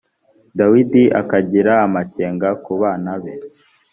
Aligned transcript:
dawidi 0.57 1.03
akagira 1.21 1.73
amakenga 1.85 2.49
ku 2.63 2.73
bana 2.81 3.13
be 3.21 3.33